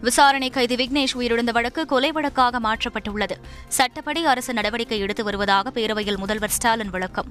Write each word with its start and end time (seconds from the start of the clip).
விசாரணை 0.00 0.50
கைதி 0.50 0.74
விக்னேஷ் 0.74 1.16
உயிரிழந்த 1.18 1.50
வழக்கு 1.50 1.86
கொலை 1.86 2.12
வழக்காக 2.12 2.60
மாற்றப்பட்டுள்ளது. 2.60 3.36
சட்டப்படி 3.68 4.24
அரசு 4.24 4.52
நடவடிக்கை 4.52 4.98
எடுத்து 4.98 5.24
வருவதாக 5.24 5.70
பேரவையில் 5.70 6.16
முதல்வர் 6.16 6.50
ஸ்டாலின் 6.50 6.90
விளக்கம். 6.90 7.26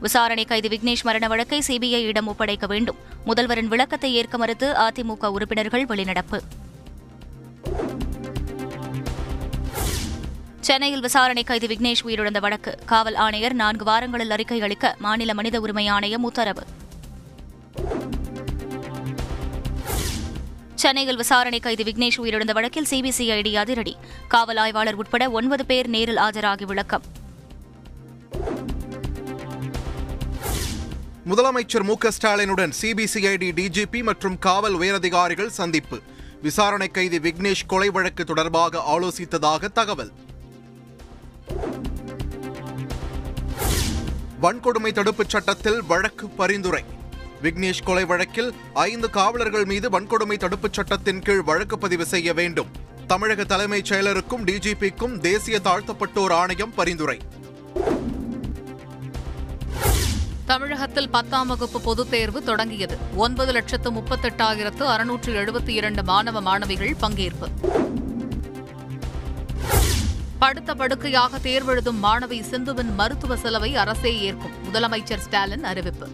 விசாரணை 0.00 0.44
கைதி 0.44 0.68
விக்னேஷ் 0.68 1.02
மரண 1.02 1.28
வழக்கை 1.28 1.62
சிபிஐயிடம் 1.66 2.24
ஒப்படைக்க 2.24 2.66
வேண்டும். 2.66 2.96
முதல்வரின் 3.26 3.66
விளக்கத்தை 3.66 4.14
ஏற்க 4.14 4.38
மறுத்து 4.38 4.72
அதிமுக 4.72 5.26
உறுப்பினர்கள் 5.26 5.86
வெளிநடப்பு. 5.86 6.40
சென்னையில் 10.60 11.00
விசாரணை 11.00 11.42
கைதி 11.42 11.66
விக்னேஷ் 11.66 12.06
உயிரிழந்த 12.06 12.40
வழக்கு. 12.40 12.78
காவல் 12.86 13.14
ஆணையர் 13.14 13.54
நான்கு 13.54 13.84
வாரங்களில் 13.84 14.30
அறிக்கை 14.30 14.60
அளிக்க 14.60 14.96
மாநில 14.98 15.34
மனித 15.34 15.60
உரிமை 15.60 15.86
ஆணையம் 15.86 16.22
உத்தரவு. 16.22 16.62
சென்னையில் 20.80 21.16
விசாரணை 21.16 21.60
கைது 21.60 21.84
விக்னேஷ் 21.84 22.18
உயிரிழந்த 22.18 22.52
வழக்கில் 22.52 22.86
சிபிசிஐடி 22.90 23.52
அதிரடி. 23.54 23.96
காவல் 24.28 24.56
ஆய்வாளர் 24.56 24.94
உட்பட 24.94 25.30
ஒன்பது 25.30 25.66
பேர் 25.66 25.88
நேரில் 25.88 26.16
ஆஜராகி 26.16 26.62
விளக்கம். 26.62 27.02
முதலமைச்சர் 31.30 31.82
மு 31.82 31.94
ஸ்டாலினுடன் 32.08 32.72
சிபிசிஐடி 32.82 33.48
டிஜிபி 33.60 34.02
மற்றும் 34.02 34.38
காவல் 34.38 34.74
உயரதிகாரிகள் 34.74 35.50
சந்திப்பு. 35.50 36.00
விசாரணை 36.42 36.88
கைதி 36.88 37.18
விக்னேஷ் 37.18 37.66
கொலை 37.66 37.90
வழக்கு 37.90 38.24
தொடர்பாக 38.24 38.82
ஆலோசித்ததாக 38.94 39.72
தகவல். 39.72 40.12
வன்கொடுமை 44.42 44.92
தடுப்புச் 44.92 45.28
சட்டத்தில் 45.28 45.82
வழக்கு 45.82 46.28
பரிந்துரை. 46.28 46.84
விக்னேஷ் 47.42 47.82
கொலை 47.84 48.04
வழக்கில் 48.04 48.54
ஐந்து 48.74 49.10
காவலர்கள் 49.10 49.64
மீது 49.64 49.90
வன்கொடுமை 49.90 50.36
தடுப்புச் 50.36 50.72
சட்டத்தின் 50.72 51.20
கீழ் 51.20 51.42
வழக்கு 51.42 51.78
பதிவு 51.78 52.04
செய்ய 52.04 52.34
வேண்டும். 52.34 52.66
தமிழக 53.06 53.44
தலைமைச் 53.44 53.92
செயலருக்கும் 53.92 54.44
டிஜிபிக்கும் 54.44 55.18
தேசிய 55.18 55.60
தாழ்த்தப்பட்டோர் 55.64 56.32
ஆணையம் 56.32 56.74
பரிந்துரை. 56.74 57.18
தமிழகத்தில் 60.44 61.08
பத்தாம் 61.08 61.46
வகுப்பு 61.46 61.80
பொதுத் 61.80 62.10
தேர்வு 62.10 62.42
தொடங்கியது. 62.42 62.98
ஒன்பது 63.16 63.52
லட்சத்து 63.52 63.92
முப்பத்தெட்டாயிரத்து 63.92 64.82
அறுநூற்று 64.82 65.44
எழுபத்தி 65.44 65.68
இரண்டு 65.68 66.04
மாணவ 66.04 66.40
மாணவிகள் 66.40 66.96
பங்கேற்பு. 67.00 67.48
படுத்த 70.38 70.74
படுக்கையாக 70.74 71.38
தேர்வெழுதும் 71.38 72.04
மாணவி 72.04 72.42
சிந்துவின் 72.50 72.94
மருத்துவ 72.94 73.36
செலவை 73.36 73.76
அரசே 73.76 74.20
ஏற்கும். 74.20 74.72
முதலமைச்சர் 74.72 75.18
ஸ்டாலின் 75.18 75.64
அறிவிப்பு. 75.64 76.08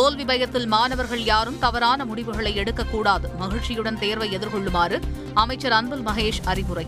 தோல்வி 0.00 0.24
பயத்தில் 0.24 0.66
மாணவர்கள் 0.66 1.22
யாரும் 1.22 1.58
தவறான 1.58 2.04
முடிவுகளை 2.04 2.54
எடுக்கக்கூடாது. 2.54 3.30
மகிழ்ச்சியுடன் 3.38 3.98
தேர்வை 3.98 4.36
எதிர்கொள்ளுமாறு 4.36 5.00
அமைச்சர் 5.34 5.72
அன்பில் 5.72 6.06
மகேஷ் 6.06 6.40
அறிவுரை. 6.44 6.86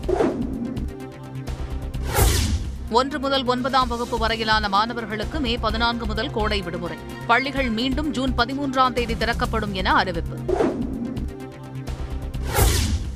ஒன்று 2.89 3.19
முதல் 3.19 3.45
ஒன்பதாம் 3.45 3.87
வகுப்பு 3.87 4.17
வரையிலான 4.17 4.69
மாணவர்களுக்கு 4.69 5.39
மே 5.39 5.57
பதினான்கு 5.57 6.05
முதல் 6.05 6.31
கோடை 6.31 6.61
விடுமுறை. 6.61 6.97
பள்ளிகள் 7.27 7.69
மீண்டும் 7.69 8.11
ஜூன் 8.11 8.33
பதிமூன்றாம் 8.37 8.93
தேதி 8.93 9.17
திறக்கப்படும் 9.17 9.73
என 9.73 9.93
அறிவிப்பு. 9.93 10.37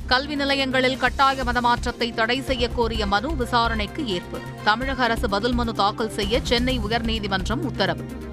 கல்வி 0.06 0.34
நிலையங்களில் 0.34 0.96
கட்டாய 0.96 1.42
மதமாற்றத்தை 1.42 2.14
தடை 2.14 2.40
செய்ய 2.40 2.68
கோரிய 2.68 3.06
மனு 3.06 3.36
விசாரணைக்கு 3.36 4.06
ஏற்பு. 4.06 4.38
தமிழக 4.64 5.02
அரசு 5.02 5.28
பதில் 5.28 5.52
மனு 5.52 5.74
தாக்கல் 5.74 6.10
செய்ய 6.10 6.40
சென்னை 6.42 6.78
உயர்நீதிமன்றம் 6.78 7.66
உத்தரவு. 7.70 8.26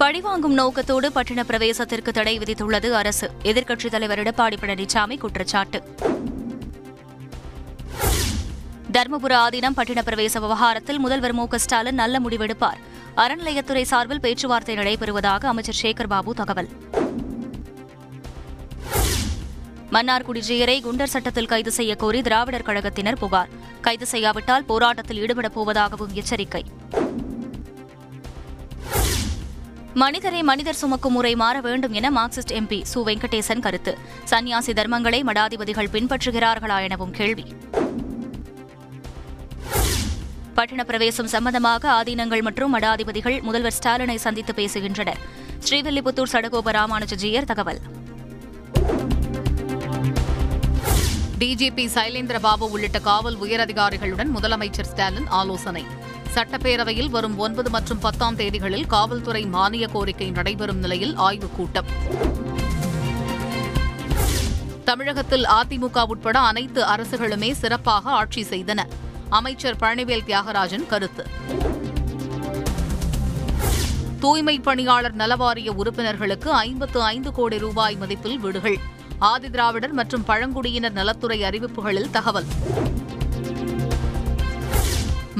பழிவாங்கும் 0.00 0.52
நோக்கத்தோடு 0.52 1.12
பட்டண 1.12 1.42
பிரவேசத்திற்கு 1.42 2.08
தடை 2.08 2.38
விதித்துள்ளது 2.38 2.90
அரசு. 2.90 3.30
எதிர்க்கட்சித் 3.42 3.90
தலைவர் 3.90 4.18
எடப்பாடி 4.18 4.56
பழனிசாமி 4.60 5.18
குற்றச்சாட்டு. 5.18 5.84
தர்மபுர 8.92 9.34
ஆதீனம் 9.34 9.76
பட்டின 9.76 10.02
பிரவேச 10.06 10.40
விவகாரத்தில் 10.40 10.98
முதல்வர் 10.98 11.32
மு 11.32 11.46
ஸ்டாலின் 11.50 11.94
நல்ல 11.94 12.20
முடிவெடுப்பார். 12.20 12.80
அறநிலையத்துறை 13.16 13.82
சார்பில் 13.82 14.20
பேச்சுவார்த்தை 14.20 14.76
நடைபெறுவதாக 14.76 15.44
அமைச்சர் 15.46 15.80
சேகர் 15.82 16.06
பாபு 16.06 16.34
தகவல். 16.34 16.68
மன்னார்குடி 19.92 20.42
ஜெயரை 20.48 20.78
குண்டர் 20.84 21.14
சட்டத்தில் 21.14 21.46
கைது 21.46 21.72
செய்யக்கோரி 21.76 22.22
திராவிடர் 22.22 22.66
கழகத்தினர் 22.66 23.16
புகார். 23.16 23.48
கைது 23.80 24.06
செய்யாவிட்டால் 24.06 24.64
போராட்டத்தில் 24.64 25.20
ஈடுபடப் 25.22 25.60
போவதாகவும் 25.60 26.12
எச்சரிக்கை. 26.12 26.64
மனிதரை 29.94 30.42
மனிதர் 30.42 30.74
சுமக்கும் 30.74 31.12
முறை 31.12 31.34
மாற 31.34 31.60
வேண்டும் 31.60 31.92
என 31.92 32.10
மார்க்சிஸ்ட் 32.10 32.52
எம்பி 32.52 32.84
சு 32.94 32.94
வெங்கடேசன் 32.94 33.60
கருத்து. 33.60 33.98
சன்னியாசி 34.30 34.72
தர்மங்களை 34.72 35.22
மடாதிபதிகள் 35.22 35.90
பின்பற்றுகிறார்களா 35.92 36.82
எனவும் 36.82 37.10
கேள்வி. 37.10 37.54
பட்டின 40.56 40.84
பிரவேசம் 40.84 41.26
சம்பந்தமாக 41.26 42.02
ஆதீனங்கள் 42.02 42.42
மற்றும் 42.42 42.78
மடாதிபதிகள் 42.78 43.42
முதல்வர் 43.42 43.74
ஸ்டாலினை 43.82 44.14
சந்தித்து 44.14 44.52
பேசுகின்றனர். 44.52 45.18
ஸ்ரீவில்லிபுத்தூர் 45.68 46.32
சடகோப 46.32 46.70
ராமானுஜஜியர் 46.72 47.44
தகவல். 47.44 47.80
டிஜிபி 51.38 51.86
சைலேந்திர 51.94 52.38
பாபு 52.38 52.70
உள்ளிட்ட 52.70 52.98
காவல் 52.98 53.36
உயரதிகாரிகளுடன் 53.40 54.30
முதலமைச்சர் 54.36 54.90
ஸ்டாலின் 54.90 55.26
ஆலோசனை. 55.26 55.99
சட்டப்பேரவையில் 56.34 57.10
வரும் 57.10 57.38
ஒன்பது 57.38 57.70
மற்றும் 57.70 57.98
பத்தாம் 57.98 58.36
தேதிகளில் 58.36 58.86
காவல்துறை 58.86 59.46
மானிய 59.46 59.86
கோரிக்கை 59.86 60.30
நடைபெறும் 60.30 60.78
நிலையில் 60.78 61.14
ஆய்வுக் 61.16 61.56
கூட்டம். 61.56 61.84
தமிழகத்தில் 64.84 65.44
அதிமுக 65.44 66.06
உட்பட 66.06 66.38
அனைத்து 66.38 66.84
அரசுகளுமே 66.84 67.52
சிறப்பாக 67.52 68.10
ஆட்சி 68.10 68.42
செய்தன. 68.42 68.80
அமைச்சர் 69.28 69.76
பழனிவேல் 69.76 70.24
தியாகராஜன் 70.26 70.86
கருத்து. 70.86 71.26
தூய்மை 74.20 74.58
பணியாளர் 74.58 75.16
நலவாரிய 75.16 75.68
உறுப்பினர்களுக்கு 75.68 76.52
ஐம்பத்து 76.52 77.02
ஐந்து 77.02 77.32
கோடி 77.32 77.58
ரூபாய் 77.58 77.96
மதிப்பில் 78.00 78.36
வீடுகள். 78.36 78.78
ஆதிதிராவிடர் 79.20 79.92
மற்றும் 79.92 80.24
பழங்குடியினர் 80.24 80.92
நலத்துறை 80.92 81.42
அறிவிப்புகளில் 81.42 82.10
தகவல். 82.10 82.44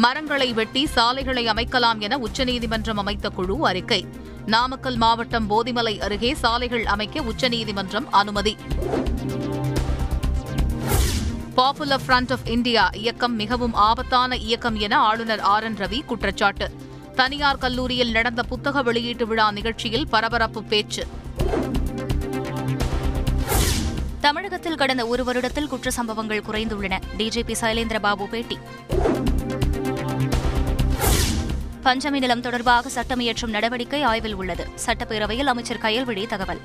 மரங்களை 0.03 0.53
வெட்டி 0.53 0.87
சாலைகளை 0.87 1.47
அமைக்கலாம் 1.47 1.99
என 1.99 2.19
உச்சநீதிமன்றம் 2.19 2.97
அமைத்த 2.97 3.29
குழு 3.29 3.67
அறிக்கை. 3.67 4.07
நாமக்கல் 4.47 4.97
மாவட்டம் 4.97 5.47
போதிமலை 5.51 6.01
அருகே 6.01 6.35
சாலைகள் 6.35 6.87
அமைக்க 6.87 7.23
உச்சநீதிமன்றம் 7.23 8.11
அனுமதி. 8.11 8.57
பாப்புலர் 11.55 12.01
ஃப்ரண்ட் 12.07 12.33
ஆஃப் 12.33 12.47
இந்தியா 12.47 12.91
இயக்கம் 12.93 13.35
மிகவும் 13.35 13.75
ஆபத்தான 13.75 14.37
இயக்கம் 14.37 14.77
என 14.77 14.99
ஆளுநர் 14.99 15.41
ஆர் 15.41 15.65
என் 15.65 15.77
ரவி 15.77 16.05
குற்றச்சாட்டு. 16.05 16.71
தனியார் 17.15 17.59
கல்லூரியில் 17.59 18.11
நடந்த 18.11 18.43
புத்தக 18.43 18.83
வெளியீட்டு 18.83 19.27
விழா 19.27 19.53
நிகழ்ச்சியில் 19.53 20.09
பரபரப்பு 20.09 20.63
பேச்சு. 20.63 21.07
தமிழகத்தில் 24.21 24.81
கடந்த 24.83 25.07
ஒரு 25.07 25.25
வருடத்தில் 25.25 25.69
குற்ற 25.69 25.91
சம்பவங்கள் 25.91 26.45
குறைந்துள்ளன. 26.51 27.01
டிஜிபி 27.19 27.55
சைலேந்திரபாபு 27.61 28.25
பேட்டி. 28.25 28.59
பஞ்சமி 31.83 32.19
நிலம் 32.19 32.41
தொடர்பாக 32.41 32.89
சட்டம் 32.89 33.21
இயற்றும் 33.21 33.51
நடவடிக்கை 33.51 34.03
ஆய்வில் 34.03 34.35
உள்ளது. 34.35 34.67
சட்டப்பேரவையில் 34.87 35.45
அமைச்சர் 35.45 35.79
கயல்விழி 35.79 36.27
தகவல். 36.27 36.61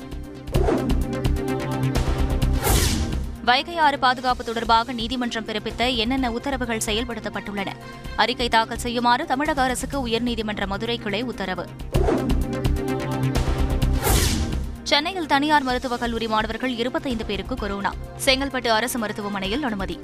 வைகை 3.44 3.78
ஆறு 3.78 4.00
பாதுகாப்பு 4.00 4.44
தொடர்பாக 4.44 4.92
நீதிமன்றம் 4.92 5.46
பிறப்பித்த 5.46 5.96
என்னென்ன 5.96 6.32
உத்தரவுகள் 6.32 6.82
செயல்படுத்தப்பட்டுள்ளன? 6.86 7.68
அறிக்கை 8.16 8.50
தாக்கல் 8.50 8.78
செய்யுமாறு 8.78 9.26
தமிழக 9.26 9.62
அரசுக்கு 9.62 10.08
உயர்நீதிமன்ற 10.08 10.68
மதுரை 10.68 10.98
கிளை 10.98 11.22
உத்தரவு. 11.22 11.68
சென்னையில் 14.84 15.26
தனியார் 15.26 15.64
மருத்துவக் 15.64 16.00
கல்லூரி 16.00 16.28
மாணவர்கள் 16.28 16.76
இருபத்தைந்து 16.76 17.26
பேருக்கு 17.26 17.56
கொரோனா. 17.56 17.94
செங்கல்பட்டு 18.26 18.68
அரசு 18.68 19.00
மருத்துவமனையில் 19.00 19.64
அனுமதி. 19.64 20.00